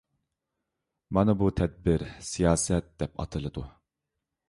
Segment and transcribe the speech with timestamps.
[1.17, 3.69] مانا بۇ تەدبىر سىياسەت دەپ ئاتىلىدۇ.